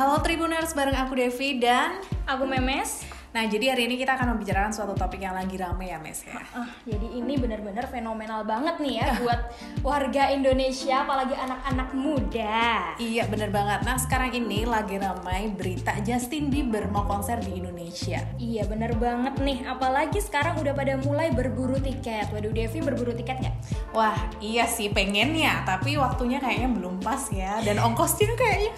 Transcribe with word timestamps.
Halo 0.00 0.16
Tribuners, 0.24 0.72
bareng 0.72 0.96
aku 0.96 1.12
Devi 1.12 1.60
dan 1.60 2.00
Aku 2.24 2.48
Memes. 2.48 3.04
Nah, 3.30 3.46
jadi 3.46 3.70
hari 3.70 3.86
ini 3.86 3.94
kita 3.94 4.18
akan 4.18 4.34
membicarakan 4.34 4.74
suatu 4.74 4.90
topik 4.98 5.22
yang 5.22 5.38
lagi 5.38 5.54
rame 5.54 5.86
ya, 5.86 6.02
Mes 6.02 6.26
ya. 6.26 6.42
Ah, 6.50 6.66
jadi 6.82 7.14
ini 7.14 7.38
benar-benar 7.38 7.86
fenomenal 7.86 8.42
banget 8.42 8.82
nih 8.82 8.94
ya 8.98 9.06
buat 9.22 9.40
warga 9.86 10.34
Indonesia, 10.34 11.06
apalagi 11.06 11.38
anak-anak 11.38 11.94
muda. 11.94 12.90
Iya, 12.98 13.30
bener 13.30 13.54
banget. 13.54 13.86
Nah, 13.86 14.02
sekarang 14.02 14.34
ini 14.34 14.66
lagi 14.66 14.98
ramai 14.98 15.46
berita 15.54 15.94
Justin 16.02 16.50
Bieber 16.50 16.90
mau 16.90 17.06
konser 17.06 17.38
di 17.38 17.54
Indonesia. 17.62 18.18
Iya 18.34 18.66
bener 18.66 18.98
banget 18.98 19.38
nih, 19.38 19.62
apalagi 19.66 20.18
sekarang 20.18 20.58
udah 20.58 20.74
pada 20.74 20.98
mulai 20.98 21.30
berburu 21.30 21.78
tiket. 21.78 22.34
Waduh 22.34 22.50
Devi 22.50 22.82
berburu 22.82 23.14
tiket 23.14 23.38
nggak? 23.38 23.56
Wah, 23.94 24.14
iya 24.42 24.66
sih 24.66 24.90
pengen 24.90 25.38
ya, 25.38 25.62
tapi 25.62 25.94
waktunya 25.94 26.42
kayaknya 26.42 26.70
belum 26.70 26.98
pas 26.98 27.30
ya. 27.30 27.62
Dan 27.62 27.78
ongkosnya 27.78 28.34
kayaknya. 28.34 28.72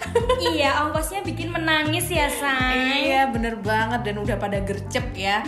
iya, 0.53 0.69
ongkosnya 0.85 1.25
bikin 1.25 1.49
menangis 1.49 2.05
ya 2.09 2.29
say. 2.29 3.09
iya, 3.09 3.29
bener 3.33 3.57
banget 3.57 4.01
dan 4.05 4.21
udah 4.21 4.37
pada 4.43 4.59
gercep 4.59 5.15
ya. 5.15 5.39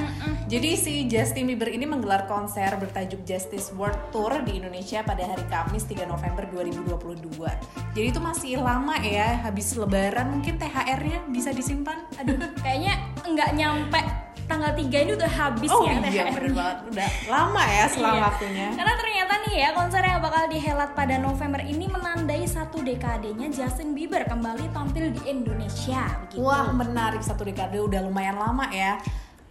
Jadi 0.48 0.80
si 0.80 0.94
Justin 1.12 1.52
Bieber 1.52 1.67
ini 1.67 1.84
menggelar 1.84 2.31
konser 2.31 2.72
bertajuk 2.80 3.27
Justice 3.27 3.76
World 3.76 3.99
Tour 4.16 4.40
di 4.48 4.63
Indonesia 4.63 5.04
pada 5.04 5.27
hari 5.27 5.44
Kamis 5.52 5.84
3 5.84 6.08
November 6.08 6.48
2022. 6.55 7.44
Jadi 7.91 8.08
itu 8.08 8.20
masih 8.23 8.63
lama 8.63 8.95
ya, 9.04 9.44
habis 9.44 9.76
lebaran 9.76 10.40
mungkin 10.40 10.55
THR-nya 10.55 11.27
bisa 11.27 11.52
disimpan. 11.52 12.08
Aduh, 12.23 12.40
kayaknya 12.63 12.95
nggak 13.27 13.52
nyampe 13.59 14.24
tanggal 14.45 14.72
3 14.72 14.85
ini 15.02 15.12
udah 15.13 15.31
habis 15.31 15.70
oh 15.70 15.81
ya 15.81 15.98
iya 15.98 16.02
THR-nya. 16.23 16.26
bener 16.31 16.52
banget, 16.54 16.77
udah 16.88 17.09
lama 17.27 17.63
ya 17.66 17.85
selang 17.88 18.16
Iya. 18.16 18.23
waktunya. 18.23 18.68
Karena 18.71 18.94
ternyata 18.95 19.34
nih 19.41 19.55
ya 19.55 19.70
konser 19.71 20.02
yang 20.02 20.20
bakal 20.20 20.44
dihelat 20.45 20.91
pada 20.93 21.15
November 21.18 21.62
ini 21.62 21.85
menandai 21.85 22.43
satu 22.46 22.77
dekadenya 22.79 23.48
Justin 23.49 23.91
Bieber 23.91 24.21
kembali 24.24 24.70
tampil 24.70 25.10
di 25.12 25.21
Indonesia. 25.26 26.04
Begitu. 26.24 26.40
Wah 26.40 26.70
menarik 26.70 27.20
satu 27.20 27.41
dekade 27.41 27.77
udah 27.77 28.02
lumayan 28.02 28.35
lama 28.35 28.70
ya. 28.70 29.02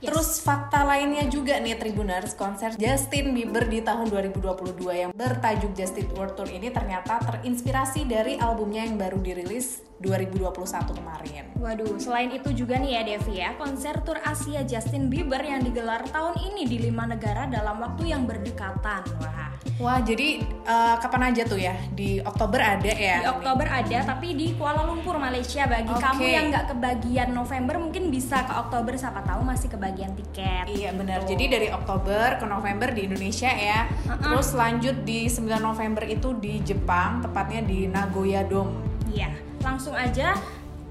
Yes. 0.05 0.13
Terus 0.13 0.31
fakta 0.45 0.85
lainnya 0.85 1.25
juga 1.33 1.57
nih 1.57 1.81
Tribuners 1.81 2.37
konser 2.37 2.77
Justin 2.77 3.33
Bieber 3.33 3.65
di 3.65 3.81
tahun 3.81 4.13
2022 4.13 4.77
yang 4.93 5.11
bertajuk 5.17 5.73
Justin 5.73 6.13
World 6.13 6.37
Tour 6.37 6.53
ini 6.53 6.69
ternyata 6.69 7.17
terinspirasi 7.25 8.05
dari 8.05 8.37
albumnya 8.37 8.85
yang 8.85 9.01
baru 9.01 9.17
dirilis 9.25 9.81
2021 10.05 10.61
kemarin. 11.01 11.43
Waduh, 11.57 11.97
selain 11.97 12.37
itu 12.37 12.53
juga 12.53 12.77
nih 12.77 13.01
ya 13.01 13.03
Devi 13.17 13.35
ya, 13.41 13.57
konser 13.57 13.97
tur 14.05 14.21
Asia 14.21 14.61
Justin 14.69 15.09
Bieber 15.09 15.41
yang 15.41 15.65
digelar 15.65 16.05
tahun 16.13 16.37
ini 16.53 16.69
di 16.69 16.85
lima 16.85 17.09
negara 17.09 17.49
dalam 17.49 17.81
waktu 17.81 18.13
yang 18.13 18.29
berdekatan. 18.29 19.09
Wah, 19.25 19.54
Wah 19.75 19.99
jadi 19.99 20.39
eh, 20.45 20.97
kapan 21.03 21.35
aja 21.35 21.43
tuh 21.49 21.59
ya? 21.59 21.75
Di 21.91 22.23
Oktober 22.23 22.63
ada 22.63 22.93
ya? 22.95 23.25
di 23.25 23.27
Oktober 23.27 23.67
ada, 23.67 23.99
tapi 24.07 24.39
di 24.39 24.55
Kuala 24.55 24.87
Lumpur 24.87 25.19
Malaysia. 25.19 25.67
Bagi 25.67 25.91
Oke. 25.91 25.99
kamu 25.99 26.23
yang 26.25 26.47
nggak 26.55 26.67
kebagian 26.77 27.29
November, 27.35 27.75
mungkin 27.83 28.09
bisa 28.09 28.47
ke 28.47 28.55
Oktober. 28.55 28.95
Siapa 28.95 29.27
tahu 29.27 29.43
masih 29.43 29.69
kebagian 29.73 30.15
tiket. 30.15 30.71
Iya 30.71 30.95
benar. 30.95 31.27
Gitu. 31.27 31.35
Jadi 31.35 31.45
dari 31.51 31.69
Oktober 31.75 32.39
ke 32.39 32.47
November 32.47 32.89
di 32.95 33.03
Indonesia 33.11 33.51
ya. 33.51 33.91
Terus 34.07 34.55
lanjut 34.55 34.97
di 35.03 35.27
9 35.27 35.59
November 35.59 36.05
itu 36.07 36.37
di 36.39 36.63
Jepang, 36.63 37.25
tepatnya 37.25 37.67
di 37.67 37.91
Nagoya 37.91 38.47
Dome. 38.47 38.79
Iya, 39.11 39.31
langsung 39.63 39.95
aja 39.95 40.39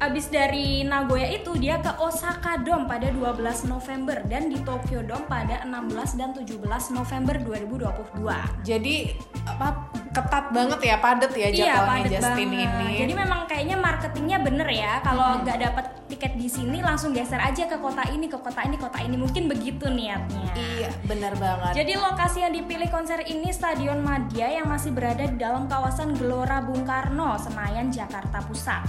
abis 0.04 0.28
dari 0.28 0.84
Nagoya 0.84 1.32
itu 1.32 1.56
dia 1.56 1.80
ke 1.80 1.96
Osaka 1.96 2.60
Dome 2.60 2.92
pada 2.92 3.08
12 3.08 3.72
November 3.72 4.20
dan 4.28 4.52
di 4.52 4.60
Tokyo 4.68 5.00
Dome 5.00 5.24
pada 5.32 5.64
16 5.64 6.20
dan 6.20 6.36
17 6.36 6.60
November 6.92 7.36
2022. 7.40 8.68
Jadi 8.68 9.16
apa 9.48 9.88
ketat 10.14 10.52
banget 10.52 10.80
ya, 10.84 10.96
padet 11.00 11.32
ya 11.34 11.48
Iya, 11.50 11.56
jadwalnya 11.56 12.04
padet 12.06 12.12
Justin 12.20 12.50
banget. 12.52 12.68
ini. 12.68 12.90
Jadi 13.00 13.14
memang 13.16 13.40
kayaknya 13.48 13.78
marketingnya 13.80 14.38
bener 14.44 14.68
ya. 14.70 14.94
Kalau 15.02 15.28
nggak 15.42 15.58
dapet 15.58 15.86
tiket 16.12 16.34
di 16.38 16.48
sini 16.52 16.78
langsung 16.84 17.16
geser 17.16 17.42
aja 17.42 17.64
ke 17.66 17.78
kota 17.80 18.04
ini, 18.12 18.28
ke 18.30 18.38
kota 18.38 18.62
ini, 18.62 18.76
kota 18.78 19.00
ini. 19.02 19.16
Mungkin 19.18 19.48
begitu 19.50 19.90
niatnya. 19.90 20.52
Iya, 20.54 20.92
benar 21.08 21.34
banget. 21.40 21.80
Jadi 21.80 21.94
lokasi 21.98 22.46
yang 22.46 22.54
dipilih 22.54 22.92
konser 22.92 23.24
ini 23.26 23.50
Stadion 23.50 24.04
Madia 24.04 24.52
yang 24.52 24.68
masih 24.70 24.94
berada 24.94 25.26
di 25.26 25.40
dalam 25.40 25.66
kawasan 25.66 26.14
Gelora 26.14 26.62
Bung 26.62 26.84
Karno, 26.86 27.40
Senayan, 27.40 27.90
Jakarta 27.90 28.44
Pusat. 28.46 28.86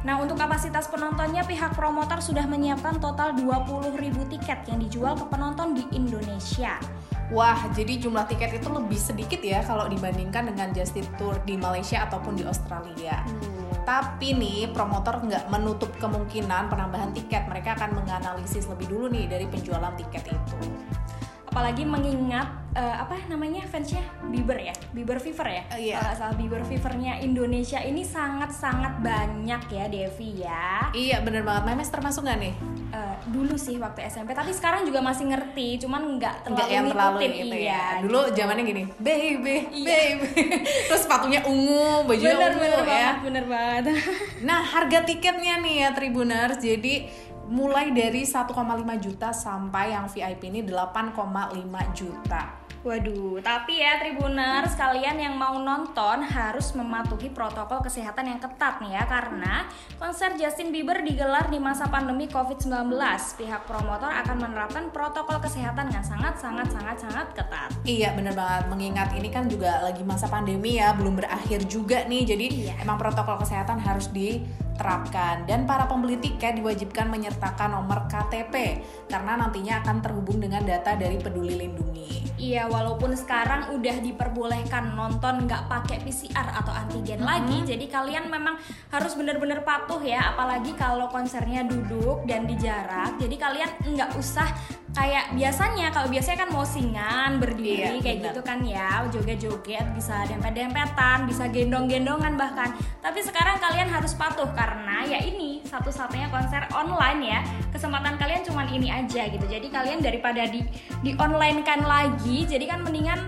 Nah 0.00 0.16
untuk 0.16 0.40
kapasitas 0.40 0.88
penontonnya 0.88 1.44
pihak 1.44 1.76
promotor 1.76 2.24
sudah 2.24 2.48
menyiapkan 2.48 2.96
total 2.98 3.36
20.000 3.36 4.32
tiket 4.32 4.58
yang 4.68 4.78
dijual 4.80 5.14
ke 5.16 5.24
penonton 5.28 5.76
di 5.76 5.84
Indonesia. 5.92 6.80
Wah, 7.30 7.62
jadi 7.70 7.94
jumlah 8.02 8.26
tiket 8.26 8.58
itu 8.58 8.66
lebih 8.74 8.98
sedikit 8.98 9.38
ya 9.38 9.62
kalau 9.62 9.86
dibandingkan 9.86 10.50
dengan 10.50 10.74
Justin 10.74 11.06
Tour 11.14 11.38
di 11.46 11.54
Malaysia 11.54 12.02
ataupun 12.02 12.34
di 12.34 12.42
Australia. 12.42 13.22
Tapi 13.86 14.34
nih, 14.34 14.74
promotor 14.74 15.22
nggak 15.22 15.46
menutup 15.46 15.94
kemungkinan 16.02 16.66
penambahan 16.66 17.14
tiket. 17.14 17.46
Mereka 17.46 17.78
akan 17.78 18.02
menganalisis 18.02 18.66
lebih 18.66 18.90
dulu 18.90 19.06
nih 19.14 19.30
dari 19.30 19.46
penjualan 19.46 19.94
tiket 19.94 20.26
itu. 20.26 20.58
Apalagi 21.50 21.82
mengingat 21.82 22.46
eh, 22.72 22.96
apa 22.96 23.18
namanya 23.26 23.66
fansnya 23.66 23.98
Bieber 24.30 24.54
ya, 24.54 24.70
Bieber 24.94 25.18
Fever 25.18 25.42
ya. 25.42 25.62
Eh, 25.74 25.90
iya. 25.90 25.98
Kalau 25.98 26.14
salah 26.14 26.36
Bieber 26.38 26.62
Fevernya 26.62 27.18
Indonesia 27.18 27.82
ini 27.82 28.06
sangat-sangat 28.06 29.02
banyak 29.02 29.58
ya 29.66 29.84
Devi 29.90 30.46
ya. 30.46 30.94
Iya, 30.94 31.26
bener 31.26 31.42
banget. 31.42 31.66
Memes 31.66 31.90
termasuk 31.90 32.22
nggak 32.22 32.38
nih? 32.38 32.54
Eh, 32.90 33.14
dulu 33.30 33.54
sih 33.54 33.78
waktu 33.78 34.06
SMP, 34.06 34.30
tapi 34.30 34.50
sekarang 34.50 34.82
juga 34.82 34.98
masih 34.98 35.26
ngerti, 35.26 35.82
cuman 35.82 36.18
nggak 36.18 36.34
terlalu 36.42 36.54
Nggak 36.58 36.68
yang 36.70 36.86
terlalu 36.86 37.18
gitu 37.26 37.56
iya, 37.58 37.74
ya. 37.74 37.84
Dulu 38.02 38.18
gitu. 38.22 38.34
zamannya 38.38 38.62
gini, 38.62 38.82
baby, 38.98 39.56
Iya. 39.70 39.86
baby. 39.90 40.28
Terus 40.90 41.02
sepatunya 41.02 41.40
ungu, 41.42 42.06
bajunya 42.06 42.34
bener 42.34 42.50
ungu 42.50 42.62
bener 42.62 42.78
ya. 42.78 42.86
banget, 42.86 43.16
bener 43.26 43.44
banget. 43.46 43.84
Nah, 44.46 44.62
harga 44.62 45.02
tiketnya 45.02 45.58
nih 45.58 45.74
ya 45.82 45.88
Tribuners. 45.92 46.58
Jadi 46.58 47.10
mulai 47.50 47.90
dari 47.90 48.22
1,5 48.22 48.54
juta 49.02 49.34
sampai 49.34 49.90
yang 49.92 50.06
VIP 50.06 50.54
ini 50.54 50.62
8,5 50.62 51.18
juta. 51.92 52.60
Waduh, 52.80 53.44
tapi 53.44 53.76
ya 53.76 54.00
Tribuners, 54.00 54.72
kalian 54.72 55.20
yang 55.20 55.36
mau 55.36 55.60
nonton 55.60 56.24
harus 56.24 56.72
mematuhi 56.72 57.28
protokol 57.28 57.84
kesehatan 57.84 58.24
yang 58.24 58.40
ketat 58.40 58.80
nih 58.80 58.96
ya 58.96 59.04
Karena 59.04 59.68
konser 60.00 60.32
Justin 60.40 60.72
Bieber 60.72 61.04
digelar 61.04 61.52
di 61.52 61.60
masa 61.60 61.92
pandemi 61.92 62.24
COVID-19 62.24 62.96
Pihak 63.36 63.68
promotor 63.68 64.08
akan 64.08 64.36
menerapkan 64.40 64.88
protokol 64.88 65.44
kesehatan 65.44 65.92
yang 65.92 66.00
sangat-sangat-sangat-sangat 66.00 67.36
ketat 67.36 67.68
Iya 67.84 68.16
bener 68.16 68.32
banget, 68.32 68.72
mengingat 68.72 69.12
ini 69.12 69.28
kan 69.28 69.44
juga 69.44 69.84
lagi 69.84 70.00
masa 70.00 70.32
pandemi 70.32 70.80
ya, 70.80 70.96
belum 70.96 71.20
berakhir 71.20 71.68
juga 71.68 72.08
nih 72.08 72.24
Jadi 72.32 72.46
Iya. 72.64 72.80
emang 72.80 72.96
protokol 72.96 73.44
kesehatan 73.44 73.76
harus 73.76 74.08
diterapkan. 74.80 75.44
Dan 75.44 75.68
para 75.68 75.84
pembeli 75.84 76.16
tiket 76.16 76.56
diwajibkan 76.56 77.12
menyertakan 77.12 77.76
nomor 77.76 78.08
KTP 78.08 78.80
Karena 79.10 79.34
nantinya 79.34 79.82
akan 79.82 79.96
terhubung 79.98 80.38
dengan 80.38 80.62
data 80.62 80.94
dari 80.94 81.18
peduli 81.18 81.58
lindungi 81.58 82.00
Iya, 82.40 82.72
walaupun 82.72 83.12
sekarang 83.12 83.76
udah 83.76 84.00
diperbolehkan 84.00 84.96
nonton 84.96 85.44
nggak 85.44 85.68
pakai 85.68 86.00
PCR 86.00 86.48
atau 86.56 86.72
antigen 86.72 87.20
lagi, 87.20 87.60
jadi 87.68 87.84
kalian 87.84 88.32
memang 88.32 88.56
harus 88.88 89.12
bener-bener 89.12 89.60
patuh 89.60 90.00
ya, 90.00 90.32
apalagi 90.32 90.72
kalau 90.72 91.12
konsernya 91.12 91.68
duduk 91.68 92.24
dan 92.24 92.48
di 92.48 92.56
jarak. 92.56 93.20
Jadi 93.20 93.36
kalian 93.36 93.70
nggak 93.92 94.16
usah 94.16 94.48
kayak 94.96 95.36
biasanya, 95.36 95.92
kalau 95.92 96.08
biasanya 96.08 96.48
kan 96.48 96.50
mau 96.50 96.64
singan 96.64 97.30
Iya, 97.36 97.40
berdiri 97.44 97.96
kayak 98.00 98.18
bener. 98.24 98.32
gitu 98.32 98.40
kan 98.40 98.58
ya, 98.64 98.88
joget-joget, 99.12 99.86
bisa 99.92 100.24
dempet-dempetan, 100.24 101.28
bisa 101.28 101.44
gendong-gendongan 101.52 102.40
bahkan. 102.40 102.72
Tapi 103.04 103.20
sekarang 103.20 103.60
kalian 103.60 103.92
harus 103.92 104.16
patuh 104.16 104.48
karena 104.56 105.04
ya 105.04 105.20
ini 105.20 105.60
satu-satunya 105.68 106.32
konser 106.32 106.64
online 106.72 107.20
ya, 107.20 107.40
kesempatan 107.68 108.16
kalian 108.16 108.42
cuman 108.48 108.66
ini 108.72 108.88
aja 108.88 108.99
gitu. 109.08 109.46
Jadi 109.46 109.66
kalian 109.70 110.00
daripada 110.02 110.42
di 110.44 110.60
di 111.00 111.14
online 111.16 111.62
kan 111.62 111.80
lagi, 111.80 112.44
jadi 112.44 112.64
kan 112.66 112.82
mendingan 112.82 113.20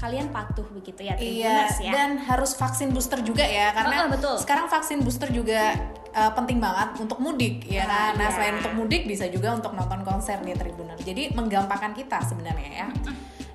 kalian 0.00 0.32
patuh 0.32 0.64
begitu 0.72 1.04
ya 1.04 1.12
Iya, 1.12 1.20
Tribuners 1.20 1.76
ya. 1.84 1.92
dan 1.92 2.10
harus 2.24 2.56
vaksin 2.56 2.88
booster 2.88 3.20
juga 3.20 3.44
ya, 3.44 3.68
karena 3.76 4.08
Heeh, 4.08 4.08
betul. 4.16 4.34
sekarang 4.40 4.66
vaksin 4.72 5.04
booster 5.04 5.28
juga 5.28 5.76
uh, 6.16 6.32
penting 6.32 6.56
banget 6.56 6.96
untuk 7.04 7.20
mudik 7.20 7.68
ya 7.68 7.84
kan. 7.84 8.16
Ah, 8.16 8.18
Nah, 8.18 8.26
iya. 8.26 8.32
selain 8.32 8.54
untuk 8.56 8.72
mudik 8.74 9.04
bisa 9.04 9.28
juga 9.28 9.52
untuk 9.52 9.76
nonton 9.76 10.00
konser 10.00 10.40
nih 10.40 10.56
Tribuner. 10.56 10.96
Jadi 10.96 11.36
menggampangkan 11.36 11.92
kita 11.92 12.16
sebenarnya 12.24 12.70
ya. 12.72 12.86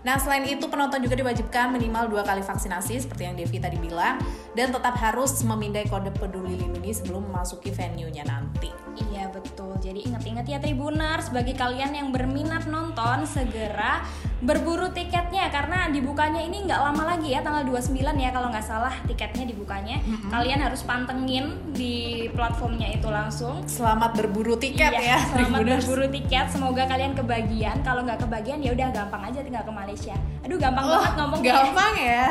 Nah, 0.06 0.22
selain 0.22 0.46
itu 0.46 0.70
penonton 0.70 1.02
juga 1.02 1.18
diwajibkan 1.18 1.74
minimal 1.74 2.14
dua 2.14 2.22
kali 2.22 2.46
vaksinasi 2.46 3.02
seperti 3.02 3.26
yang 3.26 3.34
Devi 3.34 3.58
tadi 3.58 3.82
bilang 3.82 4.22
dan 4.54 4.70
tetap 4.70 4.94
harus 5.02 5.42
memindai 5.42 5.90
kode 5.90 6.14
peduli 6.14 6.62
lindungi 6.62 6.94
sebelum 6.94 7.26
memasuki 7.26 7.74
venue-nya 7.74 8.22
nanti. 8.30 8.70
Iya 9.10 9.34
betul. 9.34 9.74
Jadi 9.82 10.06
ingat-ingat 10.06 10.46
ya 10.46 10.62
Tribuners, 10.62 11.34
bagi 11.34 11.58
kalian 11.58 11.98
yang 11.98 12.14
berminat 12.14 12.70
nonton 12.70 13.26
segera 13.26 14.06
berburu 14.38 14.92
tiketnya 14.92 15.48
karena 15.48 15.88
dibukanya 15.88 16.40
ini 16.40 16.64
nggak 16.64 16.76
lama 16.78 17.04
lagi 17.08 17.32
ya 17.32 17.40
tanggal 17.40 17.64
29 17.64 17.96
ya 18.16 18.30
kalau 18.30 18.48
nggak 18.50 18.62
salah 18.62 18.92
tiketnya 19.04 19.46
dibukanya 19.46 19.98
kalian 20.28 20.60
harus 20.60 20.84
pantengin 20.84 21.46
di 21.72 21.96
platformnya 22.30 22.92
itu 22.92 23.08
langsung 23.08 23.64
Selamat 23.66 24.12
berburu 24.14 24.56
tiket 24.56 24.92
Iya, 24.92 25.00
ya. 25.14 25.20
selamat 25.22 25.40
Tribuners. 25.56 25.82
berburu 25.82 26.06
tiket 26.12 26.46
semoga 26.50 26.84
kalian 26.84 27.14
kebagian 27.14 27.78
kalau 27.82 28.02
nggak 28.02 28.20
kebagian 28.22 28.60
ya 28.60 28.72
udah 28.72 28.88
gampang 28.92 29.24
aja 29.24 29.40
tinggal 29.40 29.64
ke 29.64 29.72
Malaysia 29.72 30.16
aduh 30.42 30.58
gampang 30.58 30.84
Oh, 30.86 30.92
banget 30.94 31.14
ngomongnya 31.16 31.52
gampang 31.56 31.94
ya. 31.98 32.28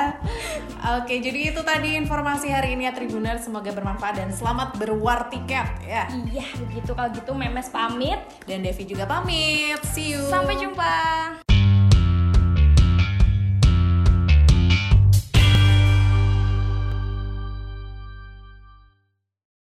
Oke, 0.95 1.15
jadi 1.19 1.41
itu 1.51 1.61
tadi 1.61 1.97
informasi 1.97 2.47
hari 2.47 2.77
ini 2.77 2.85
ya 2.85 2.93
Tribuner. 2.93 3.35
Semoga 3.37 3.73
bermanfaat 3.73 4.15
dan 4.15 4.31
selamat 4.31 4.77
berwar 4.77 5.27
tiket 5.27 5.65
ya. 5.83 6.05
iya 6.25 6.45
begitu 6.55 6.93
kalau 6.93 7.09
gitu 7.11 7.33
memes 7.33 7.67
pamit 7.69 8.21
Dan 8.45 8.61
Devi 8.61 8.85
juga 8.85 9.03
pamit. 9.05 9.81
See 9.83 10.13
you. 10.13 10.23
sampai 10.29 10.55
jumpa 10.55 10.93